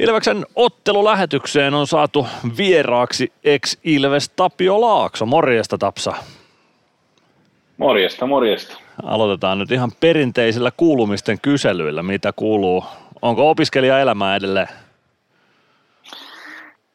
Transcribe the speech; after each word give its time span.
Ilveksen 0.00 0.46
ottelulähetykseen 0.56 1.74
on 1.74 1.86
saatu 1.86 2.26
vieraaksi 2.58 3.32
ex-Ilves 3.44 4.28
Tapio 4.28 4.80
Laakso. 4.80 5.26
Morjesta 5.26 5.78
Tapsa. 5.78 6.14
Morjesta, 7.76 8.26
morjesta. 8.26 8.78
Aloitetaan 9.04 9.58
nyt 9.58 9.70
ihan 9.70 9.90
perinteisillä 10.00 10.70
kuulumisten 10.76 11.38
kyselyillä. 11.42 12.02
Mitä 12.02 12.32
kuuluu? 12.36 12.84
Onko 13.22 13.50
opiskelijaelämää 13.50 14.36
edelleen? 14.36 14.68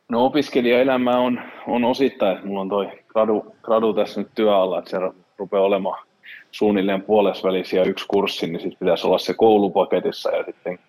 No 0.10 0.26
opiskelijaelämä 0.26 1.18
on, 1.18 1.42
on 1.68 1.84
osittain, 1.84 2.36
että 2.36 2.48
mulla 2.48 2.62
on 2.62 2.70
toi 2.70 2.88
gradu, 3.08 3.56
gradu 3.62 3.94
tässä 3.94 4.22
nyt 4.22 4.30
työalla, 4.36 4.80
että 4.80 4.92
se 4.92 4.98
rupeaa 5.38 5.64
olemaan 5.64 6.06
suunnilleen 6.52 7.02
puolesvälisiä 7.02 7.84
yksi 7.84 8.06
kurssi, 8.08 8.48
niin 8.48 8.60
sitten 8.62 8.80
pitäisi 8.80 9.08
olla 9.08 9.18
se 9.18 9.34
koulupaketissa 9.34 10.32
ja 10.32 10.44
sitten 10.44 10.80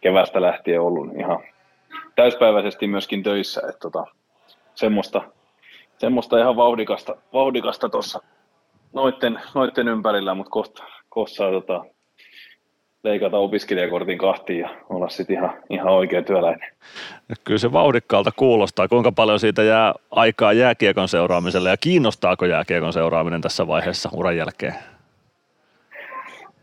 kevästä 0.00 0.42
lähtien 0.42 0.80
ollut 0.80 1.08
ihan 1.18 1.38
täyspäiväisesti 2.16 2.86
myöskin 2.86 3.22
töissä, 3.22 3.60
että 3.68 3.78
tota, 3.80 4.06
semmoista, 4.74 5.22
semmoista 5.98 6.38
ihan 6.38 6.56
vauhdikasta, 6.56 7.16
vauhdikasta 7.32 7.88
tuossa 7.88 8.22
noitten, 8.92 9.40
noitten 9.54 9.88
ympärillä, 9.88 10.34
mutta 10.34 10.50
kohta, 10.50 10.84
kohta 11.08 11.34
saa 11.34 11.50
tota, 11.50 11.84
leikata 13.04 13.38
opiskelijakortin 13.38 14.18
kahtiin 14.18 14.60
ja 14.60 14.68
olla 14.88 15.08
sitten 15.08 15.36
ihan, 15.36 15.52
ihan 15.70 15.88
oikea 15.88 16.22
työläinen. 16.22 16.72
Kyllä 17.44 17.58
se 17.58 17.72
vauhdikkaalta 17.72 18.30
kuulostaa. 18.36 18.88
Kuinka 18.88 19.12
paljon 19.12 19.40
siitä 19.40 19.62
jää 19.62 19.94
aikaa 20.10 20.52
jääkiekon 20.52 21.08
seuraamiselle 21.08 21.68
ja 21.68 21.76
kiinnostaako 21.76 22.46
jääkiekon 22.46 22.92
seuraaminen 22.92 23.40
tässä 23.40 23.66
vaiheessa 23.66 24.08
uran 24.12 24.36
jälkeen? 24.36 24.74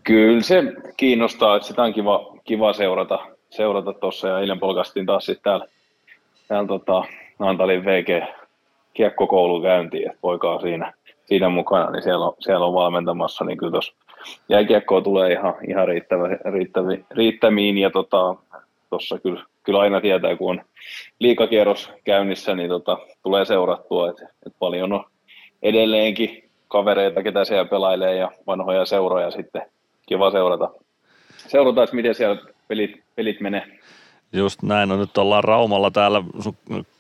Kyllä 0.04 0.42
se 0.42 0.64
kiinnostaa, 0.98 1.56
että 1.56 1.68
sitä 1.68 1.84
on 1.84 1.94
kiva, 1.94 2.38
kiva 2.44 2.74
seurata 2.74 3.33
seurata 3.56 3.94
tuossa 3.94 4.28
ja 4.28 4.40
eilen 4.40 4.60
polkastiin 4.60 5.06
taas 5.06 5.26
sitten 5.26 5.44
täällä, 5.44 5.66
täällä 6.48 6.68
tota, 6.68 7.04
Antalin 7.40 7.86
VG 7.86 8.24
kiekkokoulu 8.94 9.62
käyntiin, 9.62 10.08
että 10.08 10.18
poika 10.22 10.54
on 10.54 10.62
siinä, 10.62 10.94
siinä 11.26 11.50
mukana, 11.50 11.92
niin 11.92 12.04
siellä 12.04 12.26
on, 12.26 12.36
siellä 12.40 12.66
on 12.66 12.74
valmentamassa, 12.74 13.46
niin 13.46 13.58
kyllä 13.58 13.72
tuossa 13.72 13.94
jääkiekkoa 14.50 15.02
tulee 15.02 15.32
ihan, 15.32 15.54
ihan 15.68 15.88
riittävä, 15.88 16.28
riittävi, 16.52 17.06
riittämiin 17.12 17.78
ja 17.78 17.90
tuossa 17.90 18.38
tota, 18.90 19.20
kyllä, 19.24 19.44
kyllä, 19.64 19.80
aina 19.80 20.02
tietää, 20.02 20.36
kun 20.36 20.50
on 20.50 20.66
liikakierros 21.20 21.92
käynnissä, 22.04 22.56
niin 22.56 22.70
tota, 22.70 22.98
tulee 23.24 23.46
seurattua, 23.46 24.10
että 24.10 24.30
et 24.46 24.54
paljon 24.60 24.94
on 24.94 25.06
edelleenkin 25.64 26.50
kavereita, 26.68 27.24
ketä 27.24 27.46
siellä 27.46 27.66
pelailee 27.66 28.16
ja 28.16 28.32
vanhoja 28.48 28.86
seuroja 28.86 29.32
sitten 29.32 29.62
kiva 30.06 30.32
seurata. 30.32 30.70
Seurata, 31.38 31.84
että 31.84 31.96
miten 31.96 32.16
siellä 32.16 32.53
pelit, 32.74 33.04
pelit 33.16 33.42
menee. 33.42 33.64
Just 34.34 34.64
näin, 34.64 34.90
no 34.90 34.98
nyt 34.98 35.18
ollaan 35.18 35.44
Raumalla 35.44 35.92
täällä 35.92 36.24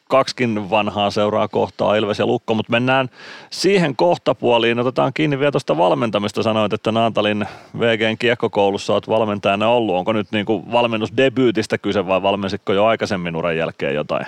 kaksikin 0.09 0.69
vanhaa 0.69 1.09
seuraa 1.09 1.47
kohtaa, 1.47 1.95
Ilves 1.95 2.19
ja 2.19 2.25
Lukko, 2.25 2.53
mutta 2.53 2.71
mennään 2.71 3.09
siihen 3.49 3.95
kohtapuoliin. 3.95 4.79
Otetaan 4.79 5.13
kiinni 5.13 5.39
vielä 5.39 5.51
tuosta 5.51 5.77
valmentamista. 5.77 6.43
Sanoit, 6.43 6.73
että 6.73 6.91
Naantalin 6.91 7.45
VGn 7.79 8.17
kiekkokoulussa 8.19 8.93
olet 8.93 9.07
valmentajana 9.07 9.69
ollut. 9.69 9.95
Onko 9.95 10.13
nyt 10.13 10.27
niin 10.31 10.45
kuin 10.45 10.71
valmennusdebyytistä 10.71 11.77
kyse 11.77 12.07
vai 12.07 12.21
valmensitko 12.21 12.73
jo 12.73 12.85
aikaisemmin 12.85 13.35
uran 13.35 13.57
jälkeen 13.57 13.95
jotain? 13.95 14.25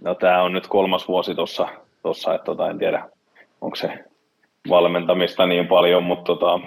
No 0.00 0.14
tämä 0.14 0.42
on 0.42 0.52
nyt 0.52 0.66
kolmas 0.66 1.08
vuosi 1.08 1.34
tuossa, 1.34 1.68
tossa, 2.02 2.34
että 2.34 2.44
tota, 2.44 2.70
en 2.70 2.78
tiedä, 2.78 3.08
onko 3.60 3.76
se 3.76 4.04
valmentamista 4.68 5.46
niin 5.46 5.66
paljon, 5.66 6.02
mutta 6.02 6.24
tota, 6.24 6.60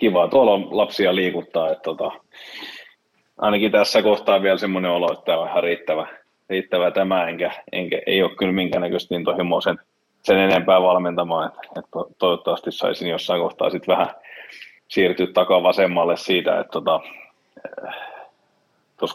kiva 0.00 0.28
tuolla 0.28 0.76
lapsia 0.76 1.14
liikuttaa. 1.14 1.70
Että 1.70 1.82
tota, 1.82 2.12
ainakin 3.38 3.72
tässä 3.72 4.02
kohtaa 4.02 4.42
vielä 4.42 4.58
semmoinen 4.58 4.90
olo, 4.90 5.12
että 5.12 5.38
on 5.38 5.48
ihan 5.48 5.62
riittävä, 5.62 6.06
riittävä 6.50 6.90
tämä, 6.90 7.28
enkä, 7.28 7.50
enkä 7.72 8.00
ei 8.06 8.22
ole 8.22 8.34
kyllä 8.34 8.52
minkäännäköisesti 8.52 9.14
intohimoisen 9.14 9.78
sen 10.22 10.38
enempää 10.38 10.82
valmentamaan, 10.82 11.48
että, 11.48 11.60
että 11.78 12.14
toivottavasti 12.18 12.72
saisin 12.72 13.08
jossain 13.08 13.40
kohtaa 13.40 13.70
sitten 13.70 13.96
vähän 13.96 14.14
siirtyä 14.88 15.26
takaa 15.34 15.62
vasemmalle 15.62 16.16
siitä, 16.16 16.60
että 16.60 16.72
tota, 16.72 17.00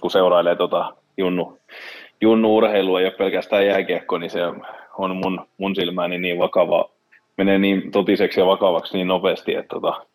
kun 0.01 0.11
seurailee 0.11 0.55
tota 0.55 0.93
junnu, 1.17 1.57
junnu 2.21 2.55
urheilua 2.55 2.99
ei 2.99 3.05
ole 3.05 3.13
pelkästään 3.13 3.65
jääkiekko, 3.65 4.17
niin 4.17 4.29
se 4.29 4.41
on 4.97 5.15
mun, 5.15 5.47
mun 5.57 5.75
silmääni 5.75 6.17
niin 6.17 6.39
vakava, 6.39 6.89
menee 7.37 7.57
niin 7.57 7.91
totiseksi 7.91 8.39
ja 8.39 8.45
vakavaksi 8.45 8.97
niin 8.97 9.07
nopeasti, 9.07 9.55
että 9.55 9.69
tota, 9.69 10.05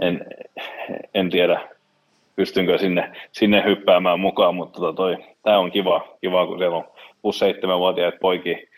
en, 0.00 0.26
en 1.14 1.30
tiedä, 1.30 1.68
pystynkö 2.38 2.78
sinne, 2.78 3.12
sinne 3.32 3.64
hyppäämään 3.64 4.20
mukaan, 4.20 4.54
mutta 4.54 4.80
tota 4.80 4.96
toi, 4.96 5.16
tämä 5.42 5.58
on 5.58 5.70
kiva, 5.70 6.08
kiva, 6.20 6.46
kun 6.46 6.58
siellä 6.58 6.76
on 6.76 6.84
plus 7.22 7.38
seitsemänvuotiaat 7.38 8.14
poiki 8.20 8.68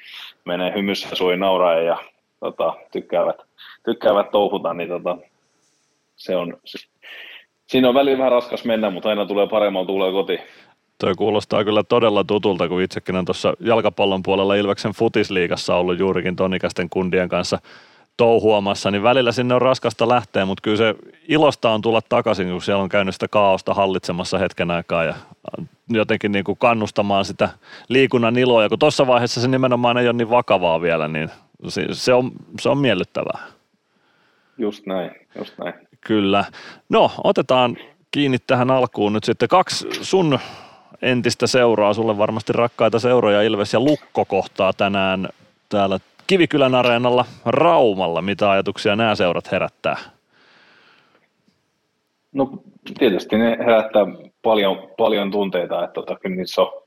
menee 0.44 0.72
hymyssä 0.74 1.16
suin 1.16 1.40
nauraa 1.40 1.74
ja 1.74 1.98
tota, 2.40 2.74
tykkäävät, 2.92 3.36
tykkäävät 3.84 4.30
touhuta, 4.30 4.74
niin 4.74 4.88
tota, 4.88 5.16
se 6.16 6.36
on, 6.36 6.56
siinä 7.66 7.88
on 7.88 7.94
välillä 7.94 8.18
vähän 8.18 8.32
raskas 8.32 8.64
mennä, 8.64 8.90
mutta 8.90 9.08
aina 9.08 9.26
tulee 9.26 9.46
paremmalla 9.46 9.86
tulee 9.86 10.12
kotiin. 10.12 10.40
Toi 10.98 11.14
kuulostaa 11.14 11.64
kyllä 11.64 11.82
todella 11.82 12.24
tutulta, 12.24 12.68
kun 12.68 12.82
itsekin 12.82 13.16
on 13.16 13.24
tuossa 13.24 13.54
jalkapallon 13.60 14.22
puolella 14.22 14.54
Ilveksen 14.54 14.92
futisliigassa 14.92 15.76
ollut 15.76 15.98
juurikin 15.98 16.36
tonikästen 16.36 16.90
kundien 16.90 17.28
kanssa– 17.28 17.58
touhuamassa, 18.20 18.90
niin 18.90 19.02
välillä 19.02 19.32
sinne 19.32 19.54
on 19.54 19.62
raskasta 19.62 20.08
lähteä, 20.08 20.46
mutta 20.46 20.62
kyllä 20.62 20.76
se 20.76 20.94
ilosta 21.28 21.70
on 21.70 21.82
tulla 21.82 22.00
takaisin, 22.08 22.50
kun 22.50 22.62
siellä 22.62 22.82
on 22.82 22.88
käynyt 22.88 23.14
sitä 23.14 23.28
kaaosta 23.28 23.74
hallitsemassa 23.74 24.38
hetken 24.38 24.70
aikaa 24.70 25.04
ja 25.04 25.14
jotenkin 25.88 26.32
niin 26.32 26.44
kuin 26.44 26.58
kannustamaan 26.58 27.24
sitä 27.24 27.48
liikunnan 27.88 28.38
iloa. 28.38 28.62
Ja 28.62 28.68
kun 28.68 28.78
tuossa 28.78 29.06
vaiheessa 29.06 29.40
se 29.40 29.48
nimenomaan 29.48 29.98
ei 29.98 30.08
ole 30.08 30.12
niin 30.12 30.30
vakavaa 30.30 30.80
vielä, 30.80 31.08
niin 31.08 31.30
se 31.92 32.14
on, 32.14 32.30
se 32.60 32.68
on 32.68 32.78
miellyttävää. 32.78 33.38
Just 34.58 34.86
näin, 34.86 35.10
just 35.38 35.58
näin. 35.58 35.74
Kyllä. 36.00 36.44
No, 36.88 37.10
otetaan 37.24 37.76
kiinni 38.10 38.38
tähän 38.38 38.70
alkuun 38.70 39.12
nyt 39.12 39.24
sitten 39.24 39.48
kaksi 39.48 39.88
sun 40.02 40.38
entistä 41.02 41.46
seuraa, 41.46 41.94
sulle 41.94 42.18
varmasti 42.18 42.52
rakkaita 42.52 42.98
seuroja 42.98 43.42
Ilves 43.42 43.72
ja 43.72 43.80
Lukko 43.80 44.24
kohtaa 44.24 44.72
tänään 44.72 45.28
täällä 45.68 45.98
Kivikylän 46.30 46.74
areenalla 46.74 47.24
Raumalla. 47.46 48.22
Mitä 48.22 48.50
ajatuksia 48.50 48.96
nämä 48.96 49.14
seurat 49.14 49.52
herättää? 49.52 49.96
No 52.32 52.50
tietysti 52.98 53.38
ne 53.38 53.58
herättää 53.58 54.06
paljon, 54.42 54.88
paljon 54.98 55.30
tunteita, 55.30 55.84
että 55.84 55.94
tota, 55.94 56.16
kyllä 56.16 56.36
niissä 56.36 56.62
on 56.62 56.82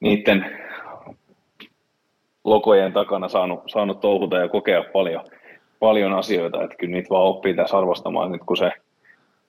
niiden 0.00 0.60
logojen 2.44 2.92
takana 2.92 3.28
saanut, 3.28 3.60
saanut 3.66 4.00
touhuta 4.00 4.38
ja 4.38 4.48
kokea 4.48 4.84
paljon, 4.92 5.24
paljon 5.80 6.12
asioita, 6.12 6.62
että 6.62 6.76
kyllä 6.76 6.92
niitä 6.92 7.10
vaan 7.10 7.24
oppii 7.24 7.54
tässä 7.54 7.78
arvostamaan 7.78 8.32
nyt 8.32 8.42
kun 8.46 8.56
se 8.56 8.72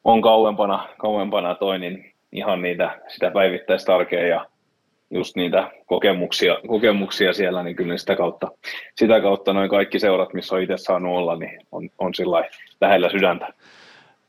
on 0.04 0.22
kauempana, 0.22 0.88
kauempana 0.98 1.56
toi, 1.56 1.80
niin 1.80 2.14
ihan 2.32 2.62
niitä, 2.62 3.02
sitä 3.08 3.32
päivittäistä 3.32 3.96
arkea 3.96 4.28
ja 4.28 4.46
just 5.16 5.36
niitä 5.36 5.72
kokemuksia, 5.86 6.58
kokemuksia 6.68 7.34
siellä, 7.34 7.64
niin 7.64 7.76
kyllä 7.76 7.98
sitä 7.98 8.16
kautta, 8.16 8.52
sitä 8.96 9.22
kautta 9.22 9.54
noin 9.54 9.70
kaikki 9.70 10.00
seurat, 10.00 10.34
missä 10.34 10.56
on 10.56 10.62
itse 10.62 10.78
saanut 10.78 11.18
olla, 11.18 11.36
niin 11.36 11.60
on, 11.72 11.90
on 11.98 12.14
sillä 12.16 12.44
lähellä 12.82 13.10
sydäntä. 13.10 13.54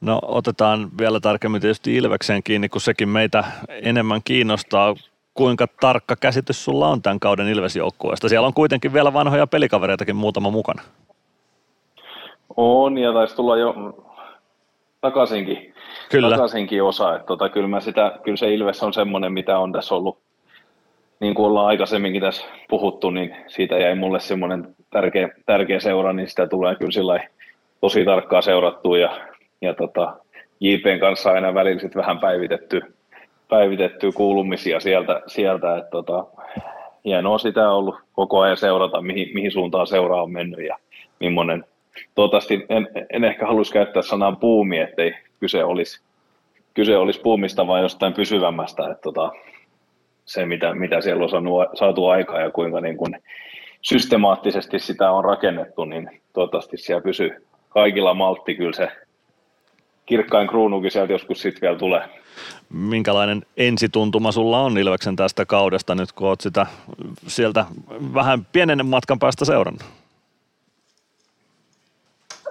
No 0.00 0.18
otetaan 0.22 0.88
vielä 0.98 1.20
tarkemmin 1.20 1.60
tietysti 1.60 1.96
Ilvekseen 1.96 2.42
kiinni, 2.42 2.68
kun 2.68 2.80
sekin 2.80 3.08
meitä 3.08 3.44
enemmän 3.68 4.20
kiinnostaa. 4.24 4.94
Kuinka 5.34 5.66
tarkka 5.80 6.16
käsitys 6.16 6.64
sulla 6.64 6.88
on 6.88 7.02
tämän 7.02 7.20
kauden 7.20 7.48
Ilvesjoukkueesta? 7.48 8.28
Siellä 8.28 8.46
on 8.46 8.54
kuitenkin 8.54 8.92
vielä 8.92 9.12
vanhoja 9.12 9.46
pelikavereitakin 9.46 10.16
muutama 10.16 10.50
mukana. 10.50 10.82
On, 12.56 12.98
ja 12.98 13.12
taisi 13.12 13.36
tulla 13.36 13.56
jo 13.56 13.74
takaisinkin, 15.00 15.74
kyllä. 16.10 16.30
takaisinkin 16.30 16.82
osa. 16.82 17.14
Että 17.14 17.26
tota, 17.26 17.48
kyllä, 17.48 17.68
mä 17.68 17.80
sitä, 17.80 18.18
kyllä 18.22 18.36
se 18.36 18.54
Ilves 18.54 18.82
on 18.82 18.92
semmoinen, 18.92 19.32
mitä 19.32 19.58
on 19.58 19.72
tässä 19.72 19.94
ollut 19.94 20.18
niin 21.20 21.34
kuin 21.34 21.46
ollaan 21.46 21.66
aikaisemminkin 21.66 22.22
tässä 22.22 22.46
puhuttu, 22.68 23.10
niin 23.10 23.36
siitä 23.46 23.78
jäi 23.78 23.94
mulle 23.94 24.20
semmoinen 24.20 24.74
tärkeä, 24.90 25.28
tärkeä 25.46 25.80
seura, 25.80 26.12
niin 26.12 26.28
sitä 26.28 26.46
tulee 26.46 26.74
kyllä 26.74 27.20
tosi 27.80 28.04
tarkkaa 28.04 28.42
seurattua 28.42 28.98
ja, 28.98 29.20
ja 29.62 29.74
tota, 29.74 30.16
JPn 30.60 30.98
kanssa 31.00 31.30
aina 31.30 31.54
välillä 31.54 31.80
sit 31.80 31.96
vähän 31.96 32.18
päivitetty, 32.18 32.80
päivitetty 33.48 34.12
kuulumisia 34.12 34.80
sieltä, 34.80 35.22
sieltä 35.26 35.76
että 35.76 35.90
tota, 35.90 36.24
hienoa 37.04 37.38
sitä 37.38 37.70
on 37.70 37.76
ollut 37.76 37.96
koko 38.12 38.40
ajan 38.40 38.56
seurata, 38.56 39.02
mihin, 39.02 39.28
mihin 39.34 39.52
suuntaan 39.52 39.86
seuraa 39.86 40.22
on 40.22 40.32
mennyt 40.32 40.66
ja 40.66 40.76
millainen. 41.20 41.64
Toivottavasti 42.14 42.66
en, 42.68 42.88
en 43.10 43.24
ehkä 43.24 43.46
haluaisi 43.46 43.72
käyttää 43.72 44.02
sanaa 44.02 44.32
puumi, 44.32 44.78
ettei 44.78 45.14
kyse 45.40 45.64
olisi, 45.64 46.00
kyse 46.74 46.96
olisi 46.96 47.20
puumista 47.20 47.66
vai 47.66 47.82
jostain 47.82 48.12
pysyvämmästä. 48.12 48.82
Että 48.82 49.02
tota, 49.02 49.32
se, 50.26 50.46
mitä, 50.46 50.74
mitä 50.74 51.00
siellä 51.00 51.22
on 51.22 51.28
saanut, 51.28 51.64
saatu 51.74 52.06
aikaa 52.06 52.40
ja 52.40 52.50
kuinka 52.50 52.80
niin 52.80 52.96
kuin 52.96 53.22
systemaattisesti 53.82 54.78
sitä 54.78 55.10
on 55.10 55.24
rakennettu, 55.24 55.84
niin 55.84 56.22
toivottavasti 56.32 56.76
siellä 56.76 57.02
pysyy 57.02 57.46
kaikilla 57.68 58.14
maltti 58.14 58.54
kyllä 58.54 58.72
se 58.72 58.88
kirkkain 60.06 60.48
kruunukin 60.48 60.90
sieltä 60.90 61.12
joskus 61.12 61.42
sitten 61.42 61.60
vielä 61.60 61.78
tulee. 61.78 62.02
Minkälainen 62.70 63.42
ensituntuma 63.56 64.32
sulla 64.32 64.60
on 64.60 64.78
Ilveksen 64.78 65.16
tästä 65.16 65.46
kaudesta 65.46 65.94
nyt, 65.94 66.12
kun 66.12 66.28
oot 66.28 66.40
sitä 66.40 66.66
sieltä 67.26 67.64
vähän 68.14 68.46
pienen 68.52 68.86
matkan 68.86 69.18
päästä 69.18 69.44
seurannut? 69.44 69.82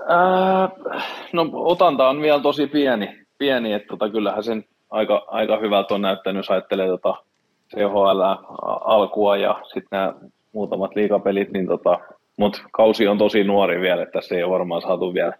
Ää, 0.07 0.69
no 1.33 1.49
otanta 1.53 2.09
on 2.09 2.21
vielä 2.21 2.39
tosi 2.39 2.67
pieni, 2.67 3.25
pieni 3.37 3.73
että 3.73 3.87
tota, 3.87 4.09
kyllähän 4.09 4.43
sen 4.43 4.65
aika, 4.89 5.25
aika 5.27 5.57
hyvältä 5.57 5.93
on 5.93 6.01
näyttänyt, 6.01 6.39
jos 6.39 6.51
ajattelee 6.51 6.87
tota 6.87 7.15
CHL 7.69 8.21
alkua 8.85 9.37
ja 9.37 9.61
sitten 9.63 9.87
nämä 9.91 10.13
muutamat 10.53 10.95
liikapelit, 10.95 11.51
niin 11.51 11.67
tota, 11.67 11.99
mutta 12.37 12.61
kausi 12.71 13.07
on 13.07 13.17
tosi 13.17 13.43
nuori 13.43 13.81
vielä, 13.81 14.03
että 14.03 14.19
tässä 14.19 14.35
ei 14.35 14.43
ole 14.43 14.53
varmaan 14.53 14.81
saatu 14.81 15.13
vielä 15.13 15.33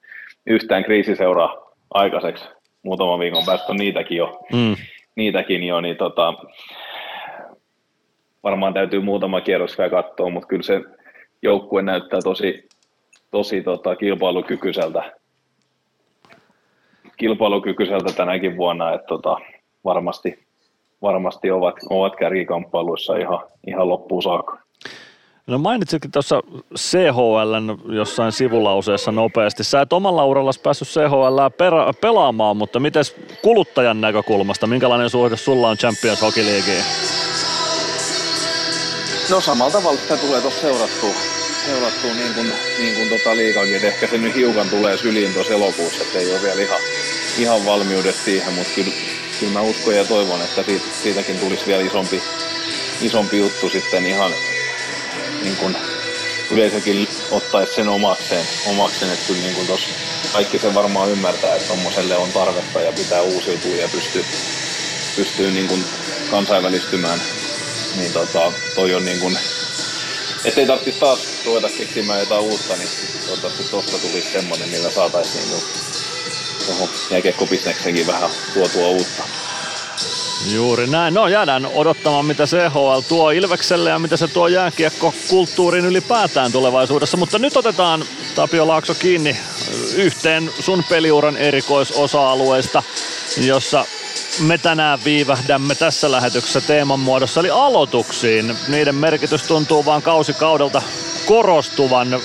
yhtään 0.46 0.84
kriisiseuraa 0.84 1.72
aikaiseksi. 1.94 2.50
Muutaman 2.84 3.20
viikon 3.20 3.46
päästä 3.46 3.72
on 3.72 3.78
niitäkin 3.78 4.18
jo, 4.18 4.40
mm. 4.54 4.76
niitäkin 5.16 5.64
jo 5.64 5.82
niin 5.82 5.98
tota, 5.98 6.34
varmaan 8.44 8.74
täytyy 8.74 9.02
muutama 9.02 9.42
kierros 9.42 9.78
vielä 9.78 9.90
katsoa, 9.90 10.30
mutta 10.30 10.48
kyllä 10.48 10.64
se 10.64 10.82
joukkue 11.42 11.82
näyttää 11.82 12.20
tosi, 12.24 12.68
tosi 13.32 13.62
tota, 13.62 13.96
kilpailukykyiseltä, 13.96 15.12
kilpailukykyiseltä 17.18 18.14
tänäkin 18.14 18.58
vuonna, 18.58 18.94
että 18.94 19.08
tota, 19.08 19.38
varmasti, 19.84 20.45
varmasti 21.02 21.52
ovat, 21.52 21.76
ovat 21.90 22.16
kärkikamppailuissa 22.16 23.18
ihan, 23.18 23.40
ihan 23.68 23.90
loppuun 23.90 24.24
saakka. 24.24 24.58
No 25.48 25.58
mainitsitkin 25.58 26.12
tuossa 26.12 26.42
CHL 26.78 27.56
jossain 27.94 28.32
sivulauseessa 28.32 29.12
nopeasti. 29.12 29.64
Sä 29.64 29.82
et 29.82 29.94
omalla 29.94 30.26
uralla 30.26 30.52
päässyt 30.64 30.88
CHL 30.88 31.40
pelaamaan, 32.02 32.58
mutta 32.58 32.80
miten 32.80 33.04
kuluttajan 33.42 34.02
näkökulmasta, 34.02 34.68
minkälainen 34.68 35.10
suhde 35.10 35.38
sulla 35.38 35.70
on 35.70 35.78
Champions 35.78 36.22
Hockey 36.22 36.46
Leagueen? 36.46 36.84
No 39.30 39.42
samalla 39.42 39.72
tavalla 39.72 40.00
sitä 40.00 40.18
tulee 40.18 40.42
tuossa 40.42 40.62
seurattua, 40.62 41.14
seurattua 41.66 42.14
niin 42.14 42.34
kuin, 42.34 42.48
niin 42.80 42.96
kuin 42.96 43.20
tota 43.20 43.36
liikankin. 43.36 43.76
että 43.76 43.88
ehkä 43.88 44.08
se 44.08 44.18
nyt 44.18 44.36
hiukan 44.36 44.70
tulee 44.70 44.98
syliin 44.98 45.34
tuossa 45.34 45.54
elokuussa, 45.54 46.04
että 46.04 46.20
ei 46.20 46.32
ole 46.32 46.42
vielä 46.42 46.62
ihan, 46.62 46.80
ihan 47.38 47.66
valmiudet 47.66 48.16
siihen, 48.16 48.54
mutta 48.54 48.72
kyllä, 48.76 48.92
kyllä 49.40 49.54
mä 49.54 49.62
uskon 49.62 49.96
ja 49.96 50.06
toivon, 50.06 50.42
että 50.42 50.64
siitä, 50.64 50.86
siitäkin 51.04 51.40
tulisi 51.40 51.66
vielä 51.66 51.84
isompi, 51.84 52.24
isompi 53.02 53.38
juttu 53.38 53.70
sitten 53.70 54.06
ihan, 54.06 54.32
niin 55.44 55.56
kuin 55.56 55.78
yleisökin 56.52 57.08
ottaisi 57.32 57.74
sen 57.74 57.90
omakseen, 57.90 58.48
omakseen 58.66 59.12
että 59.12 59.28
kyllä 59.28 59.42
niin 59.42 59.56
kuin 59.56 59.68
tos, 59.68 59.82
kaikki 60.34 60.60
sen 60.60 60.74
varmaan 60.74 61.10
ymmärtää, 61.10 61.56
että 61.56 61.68
tuommoiselle 61.68 62.18
on 62.18 62.32
tarvetta 62.32 62.82
ja 62.82 62.92
pitää 62.92 63.22
uusiutua 63.22 63.76
ja 63.76 63.88
pystyy, 63.88 64.26
pystyy 65.16 65.52
niin 65.52 65.68
kuin 65.68 65.86
kansainvälistymään, 66.32 67.22
niin 67.96 68.14
tota, 68.14 68.54
toi 68.76 68.94
on 68.94 69.06
niin 69.06 69.20
kuin, 69.20 69.38
ettei 70.46 70.68
tarvitsisi 70.68 71.00
taas 71.00 71.20
ruveta 71.46 71.70
keksimään 71.78 72.20
jotain 72.20 72.42
uutta, 72.42 72.76
niin 72.76 72.90
toivottavasti 73.26 73.64
tuosta 73.64 73.98
tulisi 73.98 74.32
semmoinen, 74.32 74.70
millä 74.70 74.92
saataisiin 74.92 75.50
niin 75.50 75.64
tuohon 76.66 76.90
jääkiekkobisneksenkin 77.12 78.08
vähän 78.08 78.30
tuotua 78.54 78.88
uutta. 78.88 79.24
Juuri 80.54 80.88
näin. 80.88 81.14
No 81.14 81.28
jäädään 81.28 81.66
odottamaan, 81.74 82.26
mitä 82.26 82.46
CHL 82.46 83.00
tuo 83.08 83.32
Ilvekselle 83.32 83.90
ja 83.90 84.00
mitä 84.00 84.18
se 84.18 84.28
tuo 84.28 84.48
jääkiekko 84.48 85.14
kulttuuriin 85.30 85.86
ylipäätään 85.86 86.52
tulevaisuudessa. 86.52 87.18
Mutta 87.18 87.40
nyt 87.40 87.58
otetaan 87.58 88.06
Tapio 88.36 88.68
Laakso 88.68 88.96
kiinni 88.96 89.38
yhteen 89.96 90.52
sun 90.60 90.84
peliuran 90.90 91.38
erikoisosa-alueista, 91.38 92.84
jossa 93.38 93.86
me 94.40 94.58
tänään 94.58 95.00
viivähdämme 95.06 95.76
tässä 95.76 96.12
lähetyksessä 96.12 96.62
teeman 96.62 97.00
muodossa, 97.00 97.40
eli 97.40 97.50
aloituksiin. 97.50 98.58
Niiden 98.68 98.96
merkitys 98.96 99.44
tuntuu 99.44 99.86
vaan 99.86 100.02
kausikaudelta 100.02 100.82
korostuvan. 101.26 102.22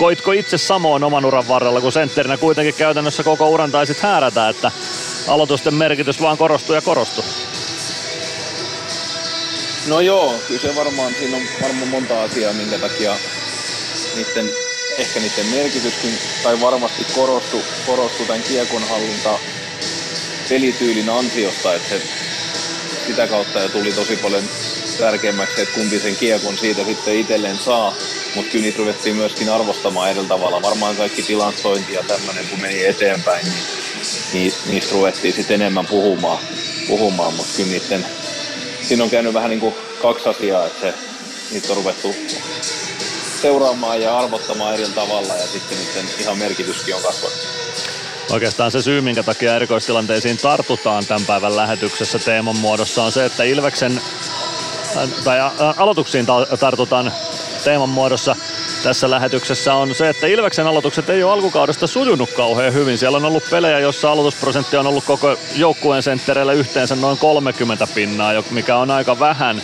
Koitko 0.00 0.32
itse 0.32 0.58
samoin 0.58 1.04
oman 1.04 1.24
uran 1.24 1.48
varrella, 1.48 1.80
kun 1.80 1.92
sentterinä 1.92 2.36
kuitenkin 2.36 2.74
käytännössä 2.74 3.22
koko 3.22 3.48
uran 3.48 3.70
taisit 3.70 4.00
häärätä, 4.00 4.48
että 4.48 4.72
aloitusten 5.28 5.74
merkitys 5.74 6.20
vaan 6.20 6.38
korostuu 6.38 6.74
ja 6.74 6.80
korostuu. 6.80 7.24
No 9.86 10.00
joo, 10.00 10.34
kyllä 10.48 10.60
se 10.60 10.76
varmaan, 10.76 11.12
siinä 11.18 11.36
on 11.36 11.42
varmaan 11.62 11.88
monta 11.88 12.22
asiaa, 12.22 12.52
minkä 12.52 12.78
takia 12.78 13.16
niiden, 14.14 14.50
ehkä 14.98 15.20
niiden 15.20 15.46
merkityskin, 15.46 16.18
tai 16.42 16.60
varmasti 16.60 17.06
korostu, 17.14 17.62
korostu 17.86 18.24
tämän 18.24 18.42
kiekonhallinta 18.42 19.38
pelityylin 20.48 21.10
ansiosta, 21.10 21.74
että 21.74 21.94
sitä 23.06 23.26
kautta 23.26 23.60
jo 23.60 23.68
tuli 23.68 23.92
tosi 23.92 24.16
paljon 24.16 24.44
tärkeämmäksi, 24.98 25.60
että 25.60 25.74
kumpi 25.74 25.98
sen 25.98 26.16
kiekon 26.16 26.58
siitä 26.58 26.84
sitten 26.84 27.14
itselleen 27.14 27.58
saa, 27.58 27.94
mutta 28.34 28.50
kyllä 28.50 28.62
niitä 28.62 28.78
ruvettiin 28.78 29.16
myöskin 29.16 29.52
arvostamaan 29.52 30.10
eri 30.10 30.24
tavalla. 30.28 30.62
Varmaan 30.62 30.96
kaikki 30.96 31.22
tilansointi 31.22 31.92
ja 31.92 32.02
tämmöinen, 32.02 32.48
kun 32.48 32.60
meni 32.60 32.84
eteenpäin, 32.84 33.46
niin 34.32 34.52
niistä 34.66 34.92
ruvettiin 34.92 35.34
sitten 35.34 35.62
enemmän 35.62 35.86
puhumaan, 35.86 36.38
puhumaan 36.88 37.34
mutta 37.34 37.52
kyllä 37.56 37.70
niiden, 37.70 38.06
siinä 38.82 39.04
on 39.04 39.10
käynyt 39.10 39.34
vähän 39.34 39.50
niin 39.50 39.60
kuin 39.60 39.74
kaksi 40.02 40.28
asiaa, 40.28 40.66
että 40.66 40.80
se, 40.80 40.94
niitä 41.50 41.68
on 41.70 41.76
ruvettu 41.76 42.14
seuraamaan 43.42 44.00
ja 44.00 44.18
arvottamaan 44.18 44.74
eri 44.74 44.86
tavalla 44.94 45.36
ja 45.36 45.46
sitten 45.46 45.78
niiden 45.78 46.04
ihan 46.20 46.38
merkityskin 46.38 46.94
on 46.94 47.02
kasvanut. 47.02 47.38
Oikeastaan 48.30 48.70
se 48.70 48.82
syy, 48.82 49.00
minkä 49.00 49.22
takia 49.22 49.56
erikoistilanteisiin 49.56 50.38
tartutaan 50.38 51.06
tämän 51.06 51.26
päivän 51.26 51.56
lähetyksessä 51.56 52.18
teeman 52.18 52.56
muodossa 52.56 53.02
on 53.02 53.12
se, 53.12 53.24
että 53.24 53.44
Ilveksen 53.44 54.00
tai 55.24 55.38
aloituksiin 55.76 56.26
tartutaan 56.60 57.12
teeman 57.64 57.88
muodossa 57.88 58.36
tässä 58.82 59.10
lähetyksessä 59.10 59.74
on 59.74 59.94
se, 59.94 60.08
että 60.08 60.26
Ilveksen 60.26 60.66
aloitukset 60.66 61.10
ei 61.10 61.22
ole 61.22 61.32
alkukaudesta 61.32 61.86
sujunut 61.86 62.30
kauhean 62.30 62.74
hyvin. 62.74 62.98
Siellä 62.98 63.16
on 63.16 63.24
ollut 63.24 63.50
pelejä, 63.50 63.78
jossa 63.78 64.10
aloitusprosentti 64.12 64.76
on 64.76 64.86
ollut 64.86 65.04
koko 65.04 65.36
joukkueen 65.56 66.02
senttereillä 66.02 66.52
yhteensä 66.52 66.96
noin 66.96 67.18
30 67.18 67.86
pinnaa, 67.94 68.32
mikä 68.50 68.76
on 68.76 68.90
aika 68.90 69.18
vähän. 69.18 69.62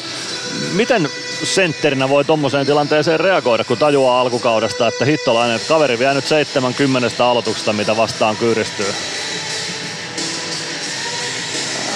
Miten 0.73 1.09
sentterinä 1.43 2.09
voi 2.09 2.25
tuommoiseen 2.25 2.67
tilanteeseen 2.67 3.21
reagoida, 3.21 3.65
kun 3.65 3.79
tajuaa 3.79 4.21
alkukaudesta, 4.21 4.89
että 4.89 5.05
hittolainen, 5.05 5.57
että 5.57 5.69
kaveri 5.69 5.99
vie 5.99 6.15
nyt 6.15 6.27
70 6.27 7.27
aloituksesta, 7.27 7.73
mitä 7.73 7.97
vastaan 7.97 8.37
kyyristyy? 8.37 8.95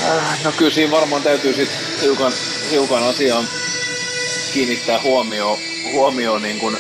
Äh, 0.09 0.45
no 0.45 0.53
kyllä 0.57 0.71
siinä 0.71 0.91
varmaan 0.91 1.23
täytyy 1.23 1.55
sitten 1.55 1.79
hiukan, 2.03 2.33
hiukan 2.71 3.03
asiaan 3.03 3.45
kiinnittää 4.53 5.01
huomioon, 5.03 5.59
huomioon 5.93 6.43
niin 6.43 6.59
kuin 6.59 6.77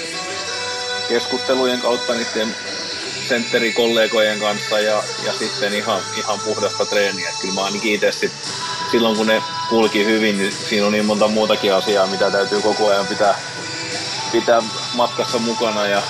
keskustelujen 1.09 1.81
kautta 1.81 2.15
niiden 2.15 2.55
sentterikollegojen 3.29 4.41
kanssa 4.41 4.81
ja, 4.81 5.03
ja 5.27 5.33
sitten 5.33 5.75
ihan, 5.75 6.03
ihan 6.17 6.41
puhdasta 6.41 6.87
treeniä. 6.87 7.29
Et 7.29 7.35
kyllä 7.41 7.55
mä 7.55 7.65
ainakin 7.65 7.95
itse 7.95 8.13
sit, 8.13 8.33
silloin 8.91 9.17
kun 9.17 9.27
ne 9.27 9.43
kulki 9.69 10.05
hyvin, 10.05 10.39
niin 10.39 10.53
siinä 10.69 10.87
on 10.87 10.93
niin 10.93 11.05
monta 11.05 11.29
muutakin 11.29 11.75
asiaa, 11.75 12.07
mitä 12.07 12.31
täytyy 12.31 12.61
koko 12.61 12.89
ajan 12.89 13.07
pitää, 13.07 13.35
pitää 14.33 14.63
matkassa 14.95 15.39
mukana 15.39 15.87
ja 15.87 16.03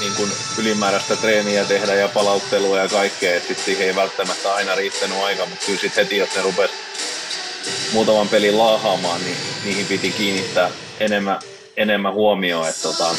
niin 0.00 0.14
kuin 0.16 0.32
ylimääräistä 0.58 1.16
treeniä 1.16 1.64
tehdä 1.64 1.94
ja 1.94 2.08
palauttelua 2.08 2.78
ja 2.78 2.88
kaikkea, 2.88 3.36
että 3.36 3.48
sitten 3.48 3.64
siihen 3.64 3.86
ei 3.86 3.96
välttämättä 3.96 4.54
aina 4.54 4.74
riittänyt 4.74 5.18
aika, 5.22 5.46
mutta 5.46 5.66
kyllä 5.66 5.80
sitten 5.80 6.04
heti, 6.04 6.16
jos 6.16 6.34
ne 6.36 6.42
rupes 6.42 6.70
muutaman 7.92 8.28
pelin 8.28 8.58
laahaamaan, 8.58 9.20
niin 9.24 9.36
niihin 9.64 9.86
piti 9.86 10.10
kiinnittää 10.10 10.70
enemmän, 11.00 11.40
enemmän 11.76 12.12
huomioon, 12.12 12.68
että 12.68 12.82
tota, 12.82 13.16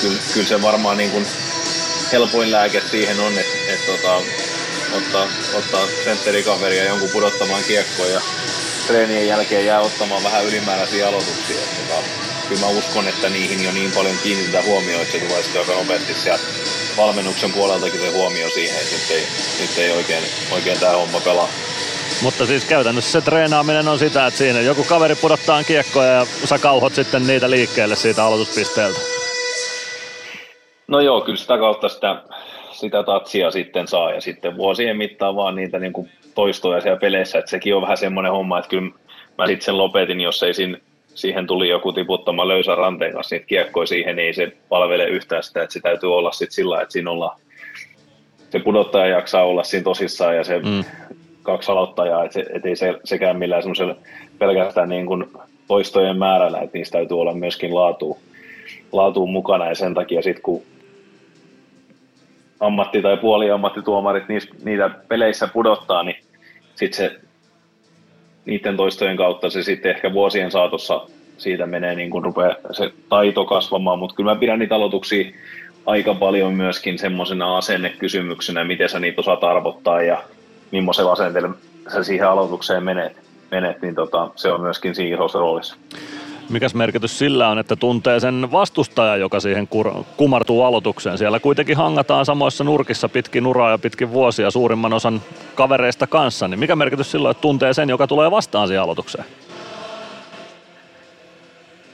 kyllä, 0.00 0.18
kyllä 0.34 0.48
se 0.48 0.62
varmaan 0.62 0.96
niin 0.96 1.10
kuin 1.10 1.26
helpoin 2.12 2.52
lääke 2.52 2.82
siihen 2.90 3.20
on, 3.20 3.38
että, 3.38 3.72
että 3.72 3.86
tota, 3.86 4.22
ottaa, 4.92 5.28
ottaa 5.54 5.86
sentterikaveri 6.04 6.78
ja 6.78 6.84
jonkun 6.84 7.10
pudottamaan 7.12 7.62
kiekkoa 7.64 8.06
ja 8.06 8.20
treenien 8.86 9.26
jälkeen 9.26 9.66
jää 9.66 9.80
ottamaan 9.80 10.22
vähän 10.22 10.44
ylimääräisiä 10.44 11.08
aloituksia. 11.08 11.56
Että, 11.56 11.76
tota, 11.76 12.08
kyllä 12.48 12.60
mä 12.60 12.68
uskon, 12.68 13.08
että 13.08 13.28
niihin 13.28 13.64
jo 13.64 13.72
niin 13.72 13.90
paljon 13.90 14.18
kiinnitetään 14.22 14.64
huomioon, 14.64 15.02
että 15.02 15.18
se 15.18 15.24
tulee 15.24 15.42
sitten 15.42 15.60
aika 15.60 15.74
nopeasti 15.74 16.14
sieltä 16.14 16.44
valmennuksen 16.96 17.52
puoleltakin 17.52 18.00
se 18.00 18.10
huomio 18.10 18.50
siihen, 18.50 18.76
että 18.80 18.94
nyt 18.94 19.10
ei, 19.10 19.26
nyt 19.60 19.78
ei 19.78 19.90
oikein, 19.90 20.24
oikein 20.50 20.80
tämä 20.80 20.92
homma 20.92 21.20
pelaa. 21.20 21.48
Mutta 22.22 22.46
siis 22.46 22.64
käytännössä 22.64 23.20
se 23.20 23.24
treenaaminen 23.24 23.88
on 23.88 23.98
sitä, 23.98 24.26
että 24.26 24.38
siinä 24.38 24.60
joku 24.60 24.84
kaveri 24.84 25.14
pudottaa 25.14 25.64
kiekkoja 25.64 26.12
ja 26.12 26.24
sä 26.44 26.58
kauhot 26.58 26.94
sitten 26.94 27.26
niitä 27.26 27.50
liikkeelle 27.50 27.96
siitä 27.96 28.24
aloituspisteeltä. 28.24 28.98
No 30.88 31.00
joo, 31.00 31.20
kyllä 31.20 31.38
sitä 31.38 31.58
kautta 31.58 31.88
sitä, 31.88 32.22
sitä 32.72 33.02
tatsia 33.02 33.50
sitten 33.50 33.88
saa 33.88 34.12
ja 34.12 34.20
sitten 34.20 34.56
vuosien 34.56 34.96
mittaan 34.96 35.36
vaan 35.36 35.56
niitä 35.56 35.78
niin 35.78 35.92
kuin 35.92 36.10
toistoja 36.34 36.80
siellä 36.80 37.00
peleissä, 37.00 37.38
että 37.38 37.50
sekin 37.50 37.74
on 37.74 37.82
vähän 37.82 37.96
semmoinen 37.96 38.32
homma, 38.32 38.58
että 38.58 38.68
kyllä 38.68 38.90
mä 39.38 39.46
sitten 39.46 39.64
sen 39.64 39.78
lopetin, 39.78 40.20
jos 40.20 40.42
ei 40.42 40.54
siinä, 40.54 40.78
siihen 41.14 41.46
tuli 41.46 41.68
joku 41.68 41.92
tiputtama 41.92 42.48
löysä 42.48 42.74
ranteen 42.74 43.12
kanssa 43.12 43.34
niitä 43.34 43.46
kiekkoja 43.46 43.86
siihen, 43.86 44.16
niin 44.16 44.26
ei 44.26 44.34
se 44.34 44.52
palvele 44.68 45.04
yhtään 45.04 45.42
sitä, 45.42 45.62
että 45.62 45.72
se 45.72 45.80
täytyy 45.80 46.14
olla 46.16 46.32
sitten 46.32 46.54
sillä 46.54 46.82
että 46.82 46.92
siinä 46.92 47.10
ollaan, 47.10 47.40
se 48.50 48.58
pudottaja 48.58 49.06
jaksaa 49.06 49.44
olla 49.44 49.64
siinä 49.64 49.84
tosissaan 49.84 50.36
ja 50.36 50.44
se 50.44 50.58
mm. 50.58 50.84
Kaksi 51.50 51.72
aloittajaa, 51.72 52.24
että, 52.24 52.40
et 52.54 52.66
ei 52.66 52.76
se, 52.76 52.94
sekään 53.04 53.38
millään 53.38 53.62
semmoisella 53.62 53.96
pelkästään 54.38 54.88
niin 54.88 55.06
kuin 55.06 55.26
toistojen 55.68 56.18
määrällä, 56.18 56.60
että 56.60 56.78
niistä 56.78 56.98
täytyy 56.98 57.20
olla 57.20 57.34
myöskin 57.34 57.74
laatu, 57.74 58.18
laatuun 58.92 59.30
mukana 59.30 59.68
ja 59.68 59.74
sen 59.74 59.94
takia 59.94 60.22
sitten 60.22 60.42
kun 60.42 60.62
ammatti- 62.60 63.02
tai 63.02 63.16
puoliammattituomarit 63.16 64.24
niitä 64.64 64.90
peleissä 65.08 65.48
pudottaa, 65.48 66.02
niin 66.02 66.16
sitten 66.74 66.96
se 66.96 67.20
niiden 68.44 68.76
toistojen 68.76 69.16
kautta 69.16 69.50
se 69.50 69.62
sitten 69.62 69.90
ehkä 69.90 70.12
vuosien 70.12 70.50
saatossa 70.50 71.06
siitä 71.38 71.66
menee 71.66 71.94
niin 71.94 72.10
kuin 72.10 72.24
rupeaa 72.24 72.54
se 72.72 72.92
taito 73.08 73.44
kasvamaan, 73.44 73.98
mutta 73.98 74.14
kyllä 74.14 74.34
mä 74.34 74.40
pidän 74.40 74.58
niitä 74.58 74.74
aloituksia 74.74 75.30
aika 75.86 76.14
paljon 76.14 76.54
myöskin 76.54 76.98
semmoisena 76.98 77.56
asennekysymyksenä, 77.56 78.64
miten 78.64 78.88
sä 78.88 79.00
niitä 79.00 79.20
osaat 79.20 79.44
arvottaa 79.44 80.02
ja 80.02 80.22
millaisella 80.72 81.12
asenteella 81.12 81.50
sä 81.92 82.04
siihen 82.04 82.28
aloitukseen 82.28 82.82
menet, 82.82 83.16
menet 83.50 83.82
niin 83.82 83.94
tota, 83.94 84.30
se 84.36 84.52
on 84.52 84.60
myöskin 84.60 84.94
siinä 84.94 85.16
isossa 85.16 85.38
roolissa. 85.38 85.76
Mikäs 86.48 86.74
merkitys 86.74 87.18
sillä 87.18 87.48
on, 87.48 87.58
että 87.58 87.76
tuntee 87.76 88.20
sen 88.20 88.48
vastustaja, 88.52 89.16
joka 89.16 89.40
siihen 89.40 89.68
kur- 89.68 90.04
kumartuu 90.16 90.62
aloitukseen? 90.62 91.18
Siellä 91.18 91.40
kuitenkin 91.40 91.76
hangataan 91.76 92.26
samoissa 92.26 92.64
nurkissa 92.64 93.08
pitkin 93.08 93.46
uraa 93.46 93.70
ja 93.70 93.78
pitkin 93.78 94.12
vuosia 94.12 94.50
suurimman 94.50 94.92
osan 94.92 95.22
kavereista 95.54 96.06
kanssa. 96.06 96.48
Niin 96.48 96.58
mikä 96.58 96.76
merkitys 96.76 97.10
sillä 97.10 97.28
on, 97.28 97.30
että 97.30 97.40
tuntee 97.40 97.74
sen, 97.74 97.88
joka 97.88 98.06
tulee 98.06 98.30
vastaan 98.30 98.68
siihen 98.68 98.82
aloitukseen? 98.82 99.24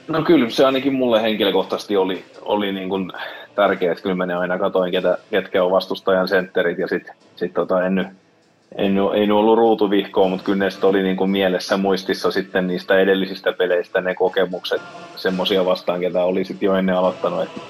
No 0.07 0.21
kyllä 0.21 0.49
se 0.49 0.65
ainakin 0.65 0.93
mulle 0.93 1.21
henkilökohtaisesti 1.21 1.97
oli, 1.97 2.25
oli 2.41 2.71
niin 2.71 2.89
kuin 2.89 3.11
tärkeää, 3.55 3.91
että 3.91 4.03
kyllä 4.03 4.25
mä 4.25 4.39
aina 4.39 4.59
katoin, 4.59 4.91
ketä, 4.91 5.17
ketkä 5.31 5.63
on 5.63 5.71
vastustajan 5.71 6.27
sentterit 6.27 6.77
ja 6.77 6.87
sitten 6.87 7.15
sit 7.35 7.53
tota, 7.53 7.85
en 7.85 7.95
nyt 7.95 8.07
ei, 8.75 8.87
ei 9.13 9.31
ollut 9.31 9.57
ruutuvihkoa, 9.57 10.27
mutta 10.27 10.43
kyllä 10.43 10.65
ne 10.65 10.87
oli 10.87 11.03
niin 11.03 11.17
kuin 11.17 11.29
mielessä 11.29 11.77
muistissa 11.77 12.31
sitten 12.31 12.67
niistä 12.67 12.99
edellisistä 12.99 13.53
peleistä 13.53 14.01
ne 14.01 14.15
kokemukset 14.15 14.81
semmoisia 15.15 15.65
vastaan, 15.65 15.99
ketä 15.99 16.23
oli 16.23 16.45
sitten 16.45 16.65
jo 16.65 16.75
ennen 16.75 16.95
aloittanut, 16.95 17.43
että 17.43 17.61